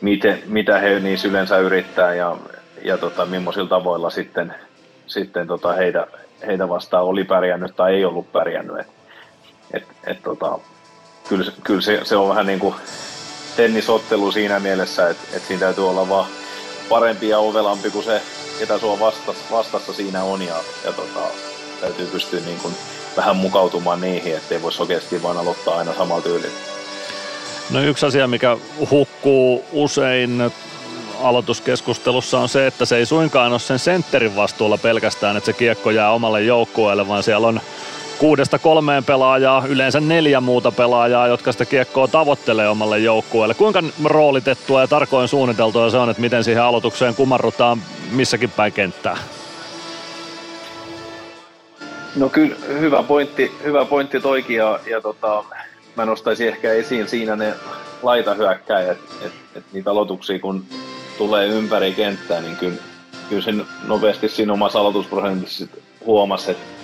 miten, 0.00 0.42
mitä 0.46 0.78
he 0.78 1.00
niissä 1.00 1.28
yleensä 1.28 1.58
yrittää 1.58 2.14
ja, 2.14 2.36
ja 2.84 2.98
tota, 2.98 3.26
millaisilla 3.26 3.68
tavoilla 3.68 4.10
sitten, 4.10 4.54
sitten 5.06 5.46
tota 5.46 5.72
heitä, 5.72 6.06
heitä 6.46 6.68
vastaan 6.68 7.04
oli 7.04 7.24
pärjännyt 7.24 7.76
tai 7.76 7.94
ei 7.94 8.04
ollut 8.04 8.32
pärjännyt. 8.32 8.78
Et, 8.78 8.86
et, 9.72 9.84
et 10.06 10.22
tota, 10.22 10.58
kyllä, 11.28 11.52
kyllä 11.64 11.80
se, 11.80 12.00
se, 12.04 12.16
on 12.16 12.28
vähän 12.28 12.46
niin 12.46 12.58
kuin 12.58 12.74
tennisottelu 13.56 14.32
siinä 14.32 14.60
mielessä, 14.60 15.08
että, 15.08 15.22
että 15.32 15.48
siinä 15.48 15.60
täytyy 15.60 15.88
olla 15.88 16.08
vaan 16.08 16.26
parempi 16.88 17.28
ja 17.28 17.38
ovelampi 17.38 17.90
kuin 17.90 18.04
se 18.04 18.22
ketä 18.60 18.78
sua 18.78 19.00
vastassa, 19.00 19.44
vastassa 19.50 19.92
siinä 19.92 20.24
on 20.24 20.42
ja, 20.42 20.54
ja 20.84 20.92
tota, 20.92 21.20
täytyy 21.80 22.06
pystyä 22.06 22.40
niin 22.40 22.58
kuin 22.58 22.74
vähän 23.16 23.36
mukautumaan 23.36 24.00
niihin, 24.00 24.36
ettei 24.36 24.62
voisi 24.62 24.82
oikeasti 24.82 25.22
vaan 25.22 25.38
aloittaa 25.38 25.78
aina 25.78 25.94
samalla 25.94 26.22
tyylillä. 26.22 26.58
No 27.70 27.80
yksi 27.82 28.06
asia, 28.06 28.26
mikä 28.26 28.56
hukkuu 28.90 29.64
usein 29.72 30.52
aloituskeskustelussa 31.22 32.38
on 32.38 32.48
se, 32.48 32.66
että 32.66 32.84
se 32.84 32.96
ei 32.96 33.06
suinkaan 33.06 33.52
ole 33.52 33.58
sen 33.58 33.78
sentterin 33.78 34.36
vastuulla 34.36 34.78
pelkästään, 34.78 35.36
että 35.36 35.46
se 35.46 35.52
kiekko 35.52 35.90
jää 35.90 36.10
omalle 36.10 36.42
joukkueelle, 36.42 37.08
vaan 37.08 37.22
siellä 37.22 37.46
on 37.46 37.60
kuudesta 38.20 38.58
kolmeen 38.58 39.04
pelaajaa, 39.04 39.64
yleensä 39.68 40.00
neljä 40.00 40.40
muuta 40.40 40.72
pelaajaa, 40.72 41.26
jotka 41.26 41.52
sitä 41.52 41.64
kiekkoa 41.64 42.08
tavoittelee 42.08 42.68
omalle 42.68 42.98
joukkueelle. 42.98 43.54
Kuinka 43.54 43.82
roolitettua 44.04 44.80
ja 44.80 44.88
tarkoin 44.88 45.28
suunniteltua 45.28 45.90
se 45.90 45.96
on, 45.96 46.10
että 46.10 46.20
miten 46.20 46.44
siihen 46.44 46.62
aloitukseen 46.62 47.14
kumarrutaan 47.14 47.82
missäkin 48.10 48.50
päin 48.50 48.72
kenttää? 48.72 49.16
No 52.16 52.28
kyllä, 52.28 52.56
hyvä 52.68 53.02
pointti, 53.02 53.52
hyvä 53.64 53.84
pointti 53.84 54.20
toikin 54.20 54.56
ja, 54.56 54.80
ja 54.90 55.00
tota, 55.00 55.44
mä 55.96 56.04
nostaisin 56.04 56.48
ehkä 56.48 56.72
esiin 56.72 57.08
siinä 57.08 57.36
ne 57.36 57.54
laitahyökkäjät, 58.02 58.90
että 58.90 59.26
et, 59.26 59.32
et 59.56 59.64
niitä 59.72 59.90
aloituksia 59.90 60.38
kun 60.38 60.64
tulee 61.18 61.46
ympäri 61.46 61.92
kenttää, 61.92 62.40
niin 62.40 62.56
kyllä, 62.56 62.78
kyllä 63.28 63.42
sen 63.42 63.66
nopeasti 63.86 64.28
siinä 64.28 64.52
omassa 64.52 64.78
aloitusprosentissa 64.78 65.66
huomasi, 66.06 66.50
että 66.50 66.79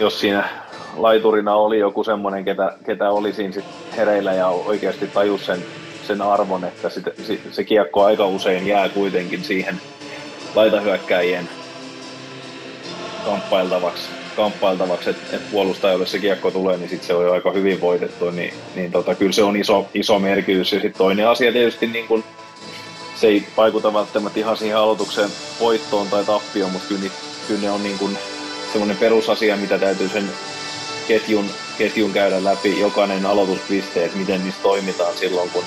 jos 0.00 0.20
siinä 0.20 0.48
laiturina 0.96 1.54
oli 1.54 1.78
joku 1.78 2.04
semmoinen, 2.04 2.44
ketä, 2.44 2.72
ketä 2.86 3.10
oli 3.10 3.32
siinä 3.32 3.52
sit 3.52 3.64
hereillä 3.96 4.32
ja 4.32 4.48
oikeasti 4.48 5.06
tajus 5.06 5.46
sen, 5.46 5.64
sen 6.06 6.22
arvon, 6.22 6.64
että 6.64 6.88
sit, 6.88 7.04
sit, 7.26 7.40
se 7.50 7.64
kiekko 7.64 8.04
aika 8.04 8.26
usein 8.26 8.66
jää 8.66 8.88
kuitenkin 8.88 9.44
siihen 9.44 9.80
laitahyökkäjien 10.54 11.48
kamppailtavaksi, 13.24 14.08
kamppailtavaksi 14.36 15.10
että 15.10 15.36
et 15.36 15.50
puolustajalle 15.50 16.06
se 16.06 16.18
kiekko 16.18 16.50
tulee, 16.50 16.76
niin 16.76 16.88
sit 16.88 17.02
se 17.02 17.14
on 17.14 17.24
jo 17.24 17.32
aika 17.32 17.52
hyvin 17.52 17.80
voitettu, 17.80 18.30
niin, 18.30 18.54
niin 18.74 18.92
tota, 18.92 19.14
kyllä 19.14 19.32
se 19.32 19.42
on 19.42 19.56
iso, 19.56 19.86
iso 19.94 20.18
merkitys. 20.18 20.72
Ja 20.72 20.80
sitten 20.80 20.98
toinen 20.98 21.28
asia 21.28 21.52
tietysti 21.52 21.86
niin 21.86 22.06
kun, 22.06 22.24
se 23.16 23.26
ei 23.26 23.46
vaikuta 23.56 23.94
välttämättä 23.94 24.40
ihan 24.40 24.56
siihen 24.56 24.78
aloitukseen 24.78 25.30
voittoon 25.60 26.06
tai 26.08 26.24
tappioon, 26.24 26.72
mutta 26.72 26.88
kyllä, 26.88 27.10
kyllä 27.48 27.60
ne 27.60 27.70
on 27.70 27.82
niin 27.82 27.98
kun, 27.98 28.18
semmoinen 28.72 28.96
perusasia, 28.96 29.56
mitä 29.56 29.78
täytyy 29.78 30.08
sen 30.08 30.30
ketjun, 31.08 31.50
ketjun 31.78 32.12
käydä 32.12 32.44
läpi, 32.44 32.80
jokainen 32.80 33.26
aloituspiste, 33.26 34.04
että 34.04 34.18
miten 34.18 34.42
niissä 34.42 34.62
toimitaan 34.62 35.16
silloin, 35.16 35.50
kun 35.50 35.64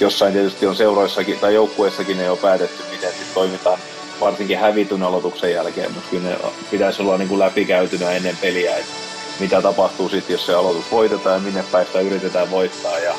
jossain 0.00 0.32
tietysti 0.32 0.66
on 0.66 0.76
seuroissakin 0.76 1.38
tai 1.38 1.54
joukkueessakin 1.54 2.18
ne 2.18 2.30
on 2.30 2.38
päätetty, 2.38 2.82
miten 2.90 3.10
sitten 3.10 3.34
toimitaan 3.34 3.78
varsinkin 4.20 4.58
hävityn 4.58 5.02
aloituksen 5.02 5.52
jälkeen, 5.52 5.92
mutta 5.92 6.10
kyllä 6.10 6.28
ne 6.28 6.36
pitäisi 6.70 7.02
olla 7.02 7.18
niin 7.18 7.28
kuin 7.28 7.38
läpikäytynä 7.38 8.10
ennen 8.10 8.36
peliä, 8.36 8.76
että 8.76 8.92
mitä 9.40 9.62
tapahtuu 9.62 10.08
sitten, 10.08 10.34
jos 10.34 10.46
se 10.46 10.54
aloitus 10.54 10.90
voitetaan 10.90 11.34
ja 11.34 11.40
minne 11.40 11.64
päästä 11.72 12.00
yritetään 12.00 12.50
voittaa 12.50 12.98
ja 12.98 13.14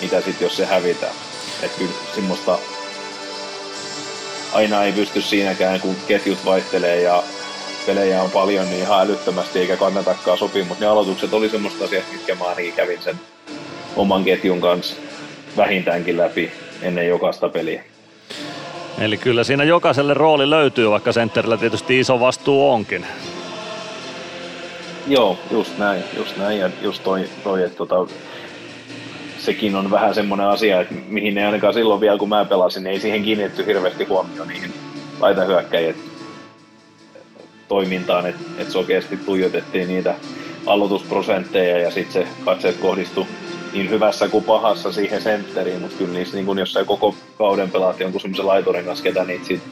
mitä 0.00 0.20
sitten, 0.20 0.46
jos 0.46 0.56
se 0.56 0.66
hävitään. 0.66 1.14
Että 1.62 1.78
kyllä 1.78 1.92
semmoista 2.14 2.58
aina 4.52 4.84
ei 4.84 4.92
pysty 4.92 5.22
siinäkään, 5.22 5.80
kun 5.80 5.96
ketjut 6.08 6.44
vaihtelee 6.44 7.02
ja 7.02 7.22
pelejä 7.86 8.22
on 8.22 8.30
paljon, 8.30 8.66
niin 8.70 8.80
ihan 8.82 9.06
älyttömästi 9.06 9.58
eikä 9.58 9.76
kannatakaan 9.76 10.38
sopia, 10.38 10.64
mutta 10.64 10.84
ne 10.84 10.90
aloitukset 10.90 11.32
oli 11.32 11.48
semmoista 11.48 11.84
asiat, 11.84 12.04
mitkä 12.12 12.34
mä 12.34 12.44
ainakin 12.44 12.72
kävin 12.72 13.02
sen 13.02 13.16
oman 13.96 14.24
ketjun 14.24 14.60
kanssa 14.60 14.96
vähintäänkin 15.56 16.18
läpi 16.18 16.50
ennen 16.82 17.08
jokaista 17.08 17.48
peliä. 17.48 17.84
Eli 18.98 19.16
kyllä 19.16 19.44
siinä 19.44 19.64
jokaiselle 19.64 20.14
rooli 20.14 20.50
löytyy, 20.50 20.90
vaikka 20.90 21.12
sentterillä 21.12 21.56
tietysti 21.56 22.00
iso 22.00 22.20
vastuu 22.20 22.70
onkin. 22.70 23.06
Joo, 25.06 25.38
just 25.50 25.78
näin, 25.78 26.04
just 26.16 26.36
näin 26.36 26.58
ja 26.58 26.70
just 26.82 27.04
toi, 27.04 27.28
toi 27.44 27.62
että 27.62 27.76
tota, 27.76 28.12
sekin 29.38 29.76
on 29.76 29.90
vähän 29.90 30.14
semmoinen 30.14 30.46
asia, 30.46 30.80
että 30.80 30.94
mihin 31.08 31.38
ei 31.38 31.44
ainakaan 31.44 31.74
silloin 31.74 32.00
vielä 32.00 32.18
kun 32.18 32.28
mä 32.28 32.44
pelasin, 32.44 32.82
niin 32.82 32.92
ei 32.92 33.00
siihen 33.00 33.22
kiinnitetty 33.22 33.66
hirveästi 33.66 34.04
huomioon 34.04 34.48
niihin 34.48 34.72
laitahyökkäjiin 35.20 36.15
toimintaan, 37.68 38.26
että 38.26 38.42
et 38.58 38.70
sokeasti 38.70 39.16
tuijotettiin 39.16 39.88
niitä 39.88 40.14
aloitusprosentteja 40.66 41.78
ja 41.78 41.90
sitten 41.90 42.22
se 42.22 42.28
katseet 42.44 42.76
kohdistui 42.76 43.26
niin 43.72 43.90
hyvässä 43.90 44.28
kuin 44.28 44.44
pahassa 44.44 44.92
siihen 44.92 45.22
sentteriin, 45.22 45.80
mutta 45.80 45.96
kyllä 45.98 46.12
niissä, 46.12 46.36
niin 46.36 46.46
kun 46.46 46.58
jos 46.58 46.72
sä 46.72 46.84
koko 46.84 47.14
kauden 47.38 47.70
pelaat 47.70 48.00
jonkun 48.00 48.20
semmoisen 48.20 48.46
laitorin 48.46 48.84
kanssa, 48.84 49.04
ketä 49.04 49.24
niitä 49.24 49.46
sit 49.46 49.62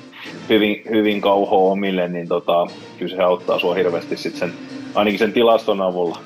hyvin, 0.48 0.82
hyvin 0.90 1.20
kauhoa 1.20 1.72
omille, 1.72 2.08
niin 2.08 2.28
tota, 2.28 2.66
kyllä 2.98 3.16
se 3.16 3.22
auttaa 3.22 3.58
sua 3.58 3.74
hirveästi 3.74 4.16
sit 4.16 4.36
sen, 4.36 4.52
ainakin 4.94 5.18
sen 5.18 5.32
tilaston 5.32 5.80
avulla 5.80 6.18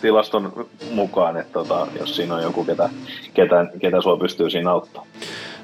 tilaston 0.00 0.66
mukaan, 0.90 1.36
että 1.36 1.52
tota, 1.52 1.86
jos 2.00 2.16
siinä 2.16 2.34
on 2.34 2.42
joku, 2.42 2.64
ketä, 2.64 2.90
ketä, 3.34 3.66
ketä 3.78 4.00
sua 4.00 4.16
pystyy 4.16 4.50
siinä 4.50 4.70
auttamaan. 4.70 5.08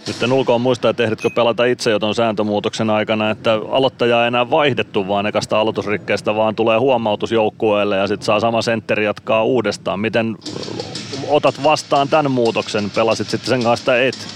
Nyt 0.07 0.33
ulkoon 0.33 0.61
muistaa, 0.61 0.91
että 0.91 1.05
ehditkö 1.05 1.31
pelata 1.31 1.65
itse 1.65 1.91
jo 1.91 1.99
tuon 1.99 2.15
sääntömuutoksen 2.15 2.91
aikana, 2.91 3.31
että 3.31 3.53
aloittaja 3.53 4.23
ei 4.23 4.29
enää 4.29 4.51
vaihdettu 4.51 5.09
vaan 5.09 5.27
ekasta 5.27 5.61
aloitusrikkeestä, 5.61 6.35
vaan 6.37 6.55
tulee 6.55 6.79
huomautus 6.79 7.33
joukkueelle 7.33 7.97
ja 7.97 8.07
sitten 8.07 8.27
saa 8.27 8.41
sama 8.41 8.63
sentteri 8.63 9.05
jatkaa 9.05 9.45
uudestaan. 9.45 10.01
Miten 10.01 10.37
otat 11.29 11.63
vastaan 11.63 12.09
tämän 12.09 12.31
muutoksen? 12.31 12.91
Pelasit 12.91 13.31
sitten 13.31 13.49
sen 13.49 13.63
kanssa 13.63 13.99
et? 13.99 14.29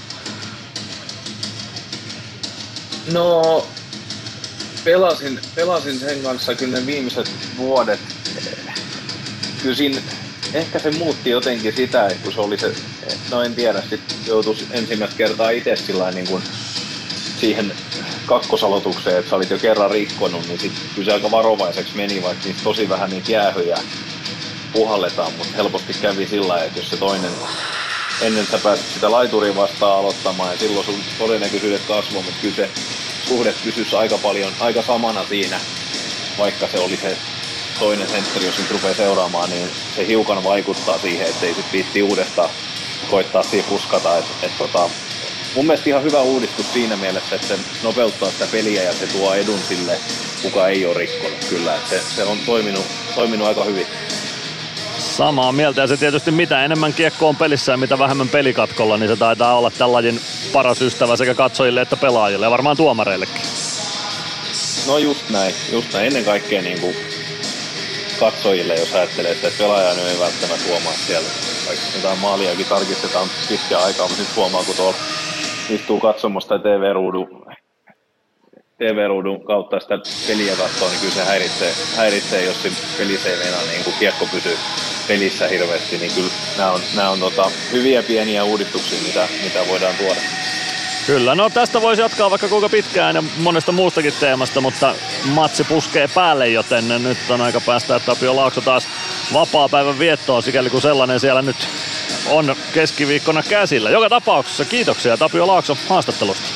No, 3.13 3.65
pelasin, 4.85 5.41
pelasin 5.55 5.99
sen 5.99 6.23
kanssa 6.23 6.55
kyllä 6.55 6.79
ne 6.79 6.87
viimeiset 6.87 7.31
vuodet. 7.59 8.01
Kyllä 9.63 9.75
siinä 9.75 10.01
ehkä 10.55 10.79
se 10.79 10.91
muutti 10.91 11.31
jotenkin 11.31 11.73
sitä, 11.77 12.07
että 12.07 12.25
kun 12.25 12.33
se 12.33 12.41
oli 12.41 12.59
se, 12.59 12.73
no 13.31 13.43
en 13.43 13.55
tiedä, 13.55 13.83
sitten 13.91 14.17
joutuisi 14.27 14.67
ensimmäistä 14.71 15.17
kertaa 15.17 15.51
itse 15.51 15.77
sillä 15.77 16.11
niin 16.11 16.27
kuin 16.29 16.43
siihen 17.41 17.73
kakkosaloitukseen, 18.27 19.19
että 19.19 19.31
sä 19.31 19.37
olit 19.37 19.51
jo 19.51 19.59
kerran 19.59 19.91
rikkonut, 19.91 20.49
niin 20.49 20.61
sitten 20.61 20.83
kyllä 20.95 21.05
se 21.05 21.13
aika 21.13 21.31
varovaiseksi 21.31 21.97
meni, 21.97 22.23
vaikka 22.23 22.45
niitä 22.45 22.61
tosi 22.65 22.89
vähän 22.89 23.11
niitä 23.11 23.33
jäähyjä, 23.33 23.79
puhalletaan, 24.73 25.33
mutta 25.33 25.57
helposti 25.57 25.95
kävi 26.03 26.27
sillä 26.27 26.65
että 26.65 26.79
jos 26.79 26.91
se 26.91 26.97
toinen 26.97 27.33
ennen 28.21 28.47
sä 28.47 28.59
pääsit 28.59 28.87
sitä 28.95 29.11
laituria 29.11 29.57
vastaan 29.57 29.99
aloittamaan 29.99 30.53
ja 30.53 30.59
silloin 30.59 30.87
sun 30.87 31.01
todennäköisyydet 31.19 31.83
kasvoi, 31.89 32.23
mutta 32.23 32.41
kyllä 32.41 32.57
se 32.57 32.71
suhde 33.29 33.55
pysyisi 33.65 33.97
aika 33.97 34.19
paljon, 34.19 34.53
aika 34.61 34.83
samana 34.83 35.25
siinä, 35.29 35.61
vaikka 36.39 36.69
se 36.69 36.79
oli 36.79 36.97
se 36.97 37.17
toinen 37.81 38.09
sentteri, 38.09 38.47
jos 38.47 38.59
nyt 38.59 38.71
rupeaa 38.71 38.95
seuraamaan, 38.95 39.51
niin 39.51 39.69
se 39.97 40.07
hiukan 40.07 40.45
vaikuttaa 40.45 40.99
siihen, 40.99 41.27
ettei 41.27 41.55
sitten 41.55 41.73
viitti 41.73 42.03
uudestaan 42.03 42.51
koittaa 43.11 43.43
siihen 43.43 43.69
puskata. 43.69 44.19
Et, 44.19 44.25
et 44.43 44.59
tota, 44.59 44.91
mun 45.55 45.67
mielestä 45.67 45.91
ihan 45.91 46.03
hyvä 46.03 46.21
uudistus 46.21 46.73
siinä 46.73 46.97
mielessä, 46.97 47.35
että 47.37 47.49
se 47.49 47.59
nopeuttaa 47.83 48.31
sitä 48.31 48.47
peliä 48.47 48.83
ja 48.83 48.93
se 48.93 49.07
tuo 49.07 49.35
edun 49.35 49.61
sille, 49.69 49.99
kuka 50.43 50.69
ei 50.69 50.87
ole 50.87 50.95
rikkonut 50.95 51.45
kyllä. 51.49 51.75
Et 51.75 51.87
se, 51.91 52.01
se 52.17 52.25
on 52.25 52.39
toiminut, 52.47 52.85
toiminut 53.15 53.49
aika 53.49 53.65
hyvin. 53.65 53.87
Samaa 54.99 55.53
mieltä 55.53 55.81
ja 55.81 55.87
se 55.87 55.97
tietysti 55.97 56.31
mitä 56.31 56.65
enemmän 56.65 56.95
kiekko 56.95 57.29
on 57.29 57.37
pelissä 57.37 57.73
ja 57.73 57.77
mitä 57.77 57.99
vähemmän 57.99 58.29
pelikatkolla, 58.29 58.97
niin 58.97 59.09
se 59.09 59.17
taitaa 59.17 59.59
olla 59.59 59.71
tällainen 59.71 60.21
paras 60.53 60.83
ystävä 60.83 61.17
sekä 61.17 61.35
katsojille 61.35 61.81
että 61.81 61.97
pelaajille 61.97 62.47
ja 62.47 62.51
varmaan 62.51 62.77
tuomareillekin. 62.77 63.43
No 64.87 64.99
just 64.99 65.31
näin, 65.31 65.55
just 65.73 65.93
näin. 65.93 66.07
Ennen 66.07 66.25
kaikkea 66.25 66.63
niin 66.63 66.81
kuin 66.81 66.97
katsojille, 68.21 68.75
jos 68.75 68.95
ajattelee, 68.95 69.33
että 69.33 69.49
pelaaja 69.59 69.91
ei 69.91 70.19
välttämättä 70.19 70.69
huomaa 70.69 70.93
siellä. 71.07 71.29
Vaikka 71.67 71.85
jotain 71.97 72.19
maaliakin 72.19 72.67
tarkistetaan 72.67 73.29
pitkään 73.49 73.85
aikaa, 73.85 74.09
mutta 74.09 74.23
nyt 74.23 74.37
huomaa, 74.37 74.65
kun 74.65 74.77
tuolla 74.77 74.97
istuu 75.71 76.01
katsomosta 76.01 76.59
TV-ruudun 76.59 77.41
TV-ruudun 78.79 79.45
kautta 79.45 79.81
sitä 79.81 79.99
peliä 80.27 80.57
katsoo, 80.57 80.89
niin 80.89 81.01
kyllä 81.01 81.15
se 81.15 81.25
häiritsee, 81.25 81.73
häiritsee 81.97 82.45
jos 82.45 82.57
pelissä 82.99 83.29
ei 83.29 83.37
niin 83.71 83.85
kuin 83.85 83.97
kiekko 83.99 84.27
pysyy 84.33 84.57
pelissä 85.09 85.49
hirveästi, 85.49 85.99
niin 85.99 86.13
kyllä 86.15 86.31
nämä 86.59 86.71
on, 86.71 86.81
nämä 86.97 87.11
on 87.11 87.21
tota, 87.21 87.51
hyviä 87.73 88.03
pieniä 88.03 88.45
uudistuksia, 88.45 88.99
mitä, 89.07 89.29
mitä 89.45 89.69
voidaan 89.69 89.95
tuoda. 89.99 90.21
Kyllä, 91.11 91.35
no 91.35 91.51
tästä 91.51 91.81
voisi 91.81 92.03
jatkaa 92.03 92.31
vaikka 92.31 92.49
kuinka 92.49 92.69
pitkään 92.69 93.17
ja 93.17 93.23
monesta 93.37 93.73
muustakin 93.73 94.13
teemasta, 94.21 94.61
mutta 94.61 94.95
matsi 95.25 95.65
puskee 95.65 96.09
päälle, 96.09 96.49
joten 96.49 96.89
nyt 96.89 97.19
on 97.29 97.41
aika 97.41 97.61
päästä, 97.61 98.01
Tapio 98.01 98.37
Laakso 98.37 98.61
taas 98.61 98.89
vapaa-päivän 99.33 99.99
viettoon, 99.99 100.43
sikäli 100.43 100.71
kuin 100.71 100.83
sellainen 100.83 101.21
siellä 101.21 101.43
nyt 101.43 101.69
on 102.29 102.57
keskiviikkona 102.73 103.43
käsillä. 103.43 103.91
Joka 103.91 104.09
tapauksessa 104.09 104.65
kiitoksia 104.65 105.17
Tapio 105.17 105.47
Laakso 105.47 105.77
haastattelusta. 105.89 106.49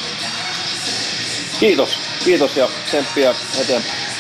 Kiitos, 1.60 1.98
kiitos 2.24 2.56
ja 2.56 2.68
tsemppiä 2.86 3.34
eteenpäin. 3.60 4.03